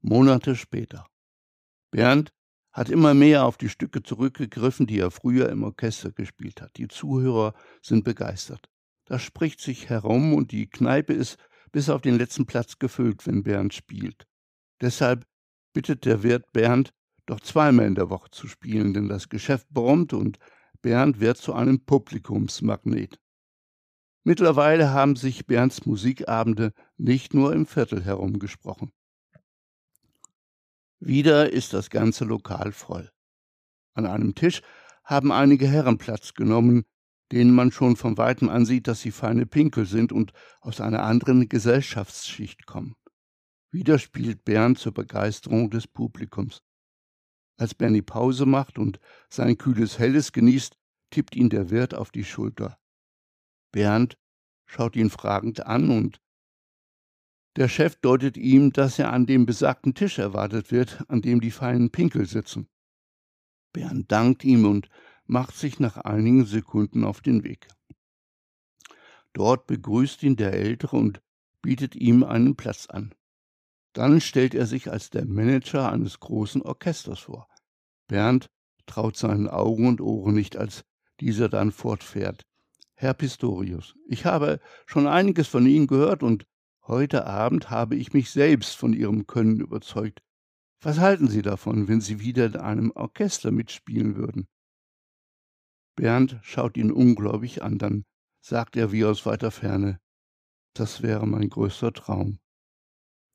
Monate 0.00 0.56
später. 0.56 1.06
Bernd 1.90 2.32
hat 2.72 2.90
immer 2.90 3.14
mehr 3.14 3.44
auf 3.44 3.56
die 3.56 3.68
Stücke 3.68 4.02
zurückgegriffen, 4.02 4.86
die 4.86 4.98
er 4.98 5.10
früher 5.10 5.48
im 5.48 5.64
Orchester 5.64 6.12
gespielt 6.12 6.60
hat. 6.62 6.76
Die 6.76 6.88
Zuhörer 6.88 7.54
sind 7.82 8.04
begeistert. 8.04 8.68
Das 9.06 9.22
spricht 9.22 9.60
sich 9.60 9.88
herum 9.88 10.34
und 10.34 10.52
die 10.52 10.68
Kneipe 10.68 11.12
ist 11.12 11.38
bis 11.72 11.88
auf 11.88 12.02
den 12.02 12.18
letzten 12.18 12.46
Platz 12.46 12.78
gefüllt, 12.78 13.26
wenn 13.26 13.42
Bernd 13.42 13.74
spielt. 13.74 14.26
Deshalb 14.80 15.26
bittet 15.72 16.04
der 16.04 16.22
Wirt 16.22 16.52
Bernd, 16.52 16.92
doch 17.26 17.40
zweimal 17.40 17.86
in 17.86 17.94
der 17.94 18.10
Woche 18.10 18.30
zu 18.30 18.46
spielen, 18.46 18.94
denn 18.94 19.08
das 19.08 19.28
Geschäft 19.28 19.68
brummt 19.70 20.12
und 20.12 20.38
Bernd 20.80 21.20
wird 21.20 21.38
zu 21.38 21.54
einem 21.54 21.84
Publikumsmagnet. 21.84 23.18
Mittlerweile 24.24 24.90
haben 24.90 25.16
sich 25.16 25.46
Bernds 25.46 25.86
Musikabende 25.86 26.72
nicht 26.96 27.34
nur 27.34 27.52
im 27.52 27.66
Viertel 27.66 28.04
herumgesprochen. 28.04 28.92
Wieder 31.00 31.52
ist 31.52 31.74
das 31.74 31.90
ganze 31.90 32.24
Lokal 32.24 32.72
voll. 32.72 33.10
An 33.94 34.06
einem 34.06 34.34
Tisch 34.34 34.62
haben 35.04 35.32
einige 35.32 35.68
Herren 35.68 35.98
Platz 35.98 36.34
genommen, 36.34 36.84
denen 37.30 37.54
man 37.54 37.70
schon 37.72 37.96
von 37.96 38.16
weitem 38.16 38.48
ansieht, 38.48 38.88
dass 38.88 39.00
sie 39.00 39.10
feine 39.10 39.46
Pinkel 39.46 39.86
sind 39.86 40.12
und 40.12 40.32
aus 40.60 40.80
einer 40.80 41.02
anderen 41.04 41.48
Gesellschaftsschicht 41.48 42.66
kommen. 42.66 42.96
Wieder 43.70 43.98
spielt 43.98 44.44
Bernd 44.44 44.78
zur 44.78 44.92
Begeisterung 44.92 45.70
des 45.70 45.86
Publikums. 45.86 46.62
Als 47.58 47.74
Bernie 47.74 48.02
Pause 48.02 48.46
macht 48.46 48.78
und 48.78 48.98
sein 49.28 49.58
kühles 49.58 49.98
Helles 49.98 50.32
genießt, 50.32 50.76
tippt 51.10 51.36
ihn 51.36 51.50
der 51.50 51.70
Wirt 51.70 51.94
auf 51.94 52.10
die 52.10 52.24
Schulter. 52.24 52.78
Bernd 53.72 54.16
schaut 54.64 54.96
ihn 54.96 55.10
fragend 55.10 55.66
an 55.66 55.90
und 55.90 56.20
der 57.58 57.68
Chef 57.68 57.96
deutet 57.96 58.36
ihm, 58.36 58.72
dass 58.72 59.00
er 59.00 59.12
an 59.12 59.26
dem 59.26 59.44
besagten 59.44 59.92
Tisch 59.92 60.20
erwartet 60.20 60.70
wird, 60.70 61.04
an 61.08 61.22
dem 61.22 61.40
die 61.40 61.50
feinen 61.50 61.90
Pinkel 61.90 62.24
sitzen. 62.24 62.68
Bernd 63.72 64.12
dankt 64.12 64.44
ihm 64.44 64.64
und 64.64 64.88
macht 65.26 65.56
sich 65.56 65.80
nach 65.80 65.96
einigen 65.96 66.46
Sekunden 66.46 67.02
auf 67.02 67.20
den 67.20 67.42
Weg. 67.42 67.66
Dort 69.32 69.66
begrüßt 69.66 70.22
ihn 70.22 70.36
der 70.36 70.52
Ältere 70.52 70.96
und 70.96 71.20
bietet 71.60 71.96
ihm 71.96 72.22
einen 72.22 72.54
Platz 72.54 72.86
an. 72.86 73.12
Dann 73.92 74.20
stellt 74.20 74.54
er 74.54 74.66
sich 74.66 74.92
als 74.92 75.10
der 75.10 75.26
Manager 75.26 75.90
eines 75.90 76.20
großen 76.20 76.62
Orchesters 76.62 77.18
vor. 77.18 77.48
Bernd 78.06 78.46
traut 78.86 79.16
seinen 79.16 79.48
Augen 79.48 79.88
und 79.88 80.00
Ohren 80.00 80.34
nicht, 80.34 80.56
als 80.56 80.84
dieser 81.18 81.48
dann 81.48 81.72
fortfährt. 81.72 82.46
Herr 82.94 83.14
Pistorius, 83.14 83.96
ich 84.06 84.26
habe 84.26 84.60
schon 84.86 85.08
einiges 85.08 85.48
von 85.48 85.66
Ihnen 85.66 85.88
gehört 85.88 86.22
und 86.22 86.46
Heute 86.88 87.26
Abend 87.26 87.68
habe 87.68 87.96
ich 87.96 88.14
mich 88.14 88.30
selbst 88.30 88.74
von 88.74 88.94
Ihrem 88.94 89.26
Können 89.26 89.60
überzeugt. 89.60 90.22
Was 90.80 90.98
halten 90.98 91.28
Sie 91.28 91.42
davon, 91.42 91.86
wenn 91.86 92.00
Sie 92.00 92.18
wieder 92.18 92.46
in 92.46 92.56
einem 92.56 92.92
Orchester 92.92 93.50
mitspielen 93.50 94.16
würden? 94.16 94.48
Bernd 95.96 96.38
schaut 96.40 96.78
ihn 96.78 96.90
ungläubig 96.90 97.62
an, 97.62 97.76
dann 97.76 98.06
sagt 98.40 98.74
er 98.74 98.90
wie 98.90 99.04
aus 99.04 99.26
weiter 99.26 99.50
Ferne, 99.50 100.00
das 100.72 101.02
wäre 101.02 101.26
mein 101.26 101.50
größter 101.50 101.92
Traum. 101.92 102.38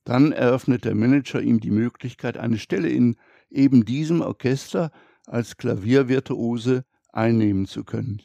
Dann 0.03 0.31
eröffnet 0.31 0.83
der 0.83 0.95
Manager 0.95 1.39
ihm 1.39 1.59
die 1.59 1.69
Möglichkeit, 1.69 2.37
eine 2.37 2.57
Stelle 2.57 2.89
in 2.89 3.17
eben 3.51 3.85
diesem 3.85 4.21
Orchester 4.21 4.89
als 5.27 5.57
Klaviervirtuose 5.57 6.85
einnehmen 7.09 7.67
zu 7.67 7.83
können. 7.83 8.23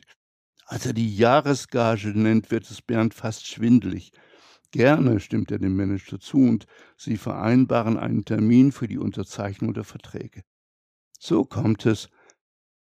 Als 0.64 0.86
er 0.86 0.94
die 0.94 1.14
Jahresgage 1.14 2.18
nennt, 2.18 2.50
wird 2.50 2.70
es 2.70 2.80
Bernd 2.80 3.12
fast 3.12 3.46
schwindelig. 3.46 4.12
Gerne 4.70 5.18
stimmt 5.20 5.50
er 5.50 5.58
dem 5.58 5.76
Manager 5.76 6.20
zu 6.20 6.38
und 6.38 6.66
sie 6.96 7.16
vereinbaren 7.16 7.96
einen 7.96 8.24
Termin 8.24 8.70
für 8.72 8.86
die 8.86 8.98
Unterzeichnung 8.98 9.72
der 9.72 9.84
Verträge. 9.84 10.42
So 11.18 11.44
kommt 11.44 11.86
es, 11.86 12.10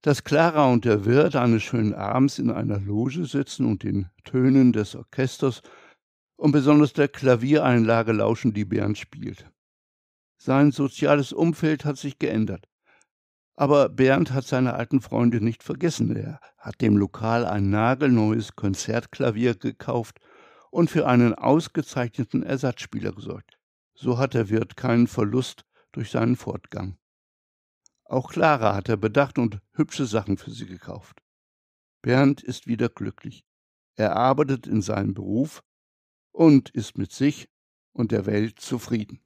dass 0.01 0.23
Clara 0.23 0.71
und 0.71 0.85
der 0.85 1.05
Wirt 1.05 1.35
eines 1.35 1.63
schönen 1.63 1.93
Abends 1.93 2.39
in 2.39 2.49
einer 2.49 2.79
Loge 2.79 3.25
sitzen 3.25 3.65
und 3.65 3.83
den 3.83 4.09
Tönen 4.23 4.71
des 4.71 4.95
Orchesters 4.95 5.61
und 6.37 6.51
besonders 6.51 6.93
der 6.93 7.07
Klaviereinlage 7.07 8.13
lauschen, 8.13 8.53
die 8.53 8.65
Bernd 8.65 8.97
spielt. 8.97 9.49
Sein 10.37 10.71
soziales 10.71 11.33
Umfeld 11.33 11.85
hat 11.85 11.97
sich 11.97 12.19
geändert. 12.19 12.67
Aber 13.55 13.89
Bernd 13.89 14.31
hat 14.31 14.45
seine 14.45 14.73
alten 14.73 15.01
Freunde 15.01 15.43
nicht 15.43 15.63
vergessen. 15.63 16.15
Er 16.15 16.39
hat 16.57 16.81
dem 16.81 16.97
Lokal 16.97 17.45
ein 17.45 17.69
nagelneues 17.69 18.55
Konzertklavier 18.55 19.55
gekauft 19.55 20.19
und 20.75 20.91
für 20.91 21.07
einen 21.07 21.33
ausgezeichneten 21.33 22.43
Ersatzspieler 22.43 23.13
gesorgt. 23.13 23.57
So 23.93 24.17
hat 24.17 24.33
der 24.33 24.49
Wirt 24.49 24.75
keinen 24.75 25.07
Verlust 25.07 25.63
durch 25.93 26.11
seinen 26.11 26.35
Fortgang. 26.35 26.97
Auch 28.03 28.29
Clara 28.29 28.75
hat 28.75 28.89
er 28.89 28.97
bedacht 28.97 29.39
und 29.39 29.61
hübsche 29.71 30.05
Sachen 30.05 30.37
für 30.37 30.51
sie 30.51 30.65
gekauft. 30.65 31.23
Bernd 32.01 32.43
ist 32.43 32.67
wieder 32.67 32.89
glücklich. 32.89 33.45
Er 33.95 34.17
arbeitet 34.17 34.67
in 34.67 34.81
seinem 34.81 35.13
Beruf 35.13 35.63
und 36.33 36.71
ist 36.71 36.97
mit 36.97 37.13
sich 37.13 37.47
und 37.93 38.11
der 38.11 38.25
Welt 38.25 38.59
zufrieden. 38.59 39.21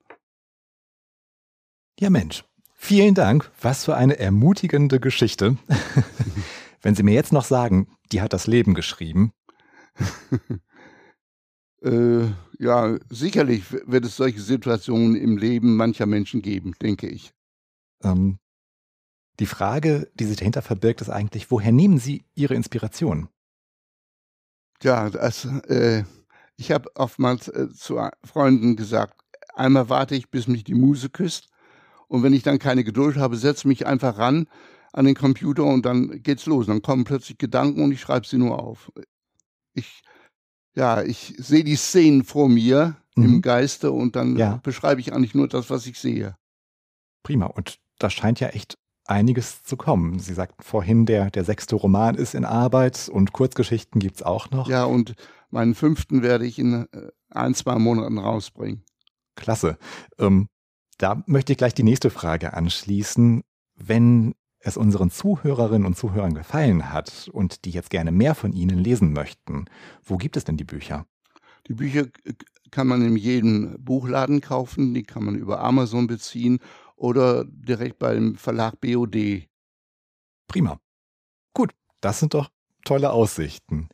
Ja 2.00 2.12
Mensch, 2.12 2.46
vielen 2.76 3.16
Dank. 3.16 3.52
Was 3.60 3.86
für 3.86 3.98
eine 3.98 4.20
ermutigende 4.20 5.00
Geschichte. 5.00 5.58
Wenn 6.84 6.94
Sie 6.94 7.02
mir 7.02 7.16
jetzt 7.16 7.34
noch 7.34 7.44
sagen, 7.44 7.98
die 8.12 8.22
hat 8.22 8.34
das 8.34 8.46
Leben 8.46 8.76
geschrieben, 8.76 9.34
äh, 11.82 12.28
ja, 12.58 12.98
sicherlich 13.10 13.72
wird 13.72 14.06
es 14.06 14.16
solche 14.16 14.42
Situationen 14.42 15.16
im 15.16 15.38
Leben 15.38 15.76
mancher 15.76 16.06
Menschen 16.06 16.42
geben, 16.42 16.74
denke 16.82 17.08
ich. 17.08 17.32
Ähm, 18.04 18.40
die 19.40 19.46
Frage, 19.46 20.12
die 20.16 20.26
sich 20.26 20.38
dahinter 20.38 20.62
verbirgt, 20.62 21.02
ist 21.02 21.10
eigentlich, 21.10 21.50
woher 21.50 21.72
nehmen 21.72 21.98
Sie 21.98 22.26
Ihre 22.36 22.56
Inspiration? 22.56 23.30
Ja, 24.82 25.10
das, 25.10 25.46
äh, 25.46 26.04
ich 26.58 26.72
habe 26.72 26.90
oftmals 26.96 27.48
äh, 27.48 27.70
zu 27.74 28.00
Freunden 28.24 28.76
gesagt, 28.76 29.20
einmal 29.56 29.90
warte 29.90 30.16
ich, 30.16 30.30
bis 30.30 30.48
mich 30.48 30.64
die 30.64 30.74
Muse 30.74 31.10
küsst. 31.10 31.48
Und 32.08 32.24
wenn 32.24 32.34
ich 32.34 32.44
dann 32.44 32.60
keine 32.60 32.84
Geduld 32.84 33.18
habe, 33.18 33.38
setze 33.38 33.68
mich 33.68 33.86
einfach 33.86 34.18
ran 34.18 34.48
an 34.92 35.06
den 35.06 35.16
Computer 35.16 35.64
und 35.64 35.86
dann 35.86 36.22
geht's 36.24 36.46
los. 36.46 36.66
Dann 36.66 36.82
kommen 36.82 37.04
plötzlich 37.04 37.38
Gedanken 37.38 37.84
und 37.84 37.92
ich 37.92 38.02
schreibe 38.02 38.26
sie 38.26 38.38
nur 38.38 38.60
auf. 38.60 38.92
Ich, 39.74 40.02
ja, 40.80 41.04
ich 41.04 41.36
sehe 41.38 41.66
die 41.66 41.76
Szenen 41.76 42.24
vor 42.24 42.48
mir 42.48 42.96
mhm. 43.16 43.26
im 43.26 43.42
Geiste 43.42 43.92
und 43.92 44.16
dann 44.16 44.38
ja. 44.38 44.62
beschreibe 44.64 45.02
ich 45.02 45.14
eigentlich 45.14 45.36
nur 45.36 45.50
das, 45.50 45.70
was 45.70 45.86
ich 45.86 46.00
sehe. 46.00 46.38
Prima. 47.22 47.48
Und 47.48 47.80
da 48.00 48.10
scheint 48.10 48.40
ja 48.40 48.48
echt 48.48 48.78
einiges 49.06 49.62
zu 49.64 49.76
kommen. 49.76 50.20
Sie 50.20 50.34
sagten 50.34 50.64
vorhin, 50.64 51.06
der, 51.06 51.32
der 51.32 51.44
sechste 51.44 51.76
Roman 51.76 52.16
ist 52.16 52.34
in 52.34 52.46
Arbeit 52.46 53.10
und 53.12 53.34
Kurzgeschichten 53.34 54.00
gibt 54.00 54.16
es 54.16 54.24
auch 54.24 54.52
noch. 54.52 54.70
Ja, 54.70 54.86
und 54.86 55.16
meinen 55.50 55.76
fünften 55.76 56.24
werde 56.24 56.46
ich 56.46 56.58
in 56.58 56.88
äh, 56.94 57.10
ein, 57.30 57.54
zwei 57.56 57.76
Monaten 57.76 58.18
rausbringen. 58.18 58.86
Klasse. 59.36 59.78
Ähm, 60.18 60.48
da 60.98 61.24
möchte 61.26 61.52
ich 61.52 61.58
gleich 61.58 61.74
die 61.74 61.84
nächste 61.84 62.10
Frage 62.10 62.54
anschließen. 62.54 63.44
Wenn 63.76 64.34
es 64.60 64.78
unseren 64.78 65.10
Zuhörerinnen 65.10 65.86
und 65.86 65.98
Zuhörern 65.98 66.34
gefallen 66.34 66.92
hat 66.92 67.30
und 67.32 67.66
die 67.66 67.72
jetzt 67.72 67.90
gerne 67.90 68.12
mehr 68.12 68.36
von 68.36 68.54
Ihnen 68.54 68.80
lesen 68.80 69.14
möchten, 69.14 69.66
wo 70.04 70.18
gibt 70.18 70.38
es 70.38 70.44
denn 70.44 70.58
die 70.58 70.66
Bücher? 70.66 71.06
Die 71.68 71.74
Bücher 71.74 72.08
kann 72.72 72.88
man 72.88 73.02
in 73.02 73.16
jedem 73.16 73.76
Buchladen 73.84 74.42
kaufen, 74.42 74.94
die 74.94 75.04
kann 75.04 75.24
man 75.24 75.36
über 75.36 75.62
Amazon 75.62 76.08
beziehen 76.08 76.60
oder 76.96 77.46
direkt 77.46 78.00
beim 78.00 78.36
Verlag 78.36 78.80
BOD. 78.82 79.48
Prima. 80.48 80.80
Gut, 81.54 81.72
das 82.02 82.20
sind 82.20 82.34
doch 82.34 82.50
tolle 82.84 83.12
Aussichten. 83.12 83.90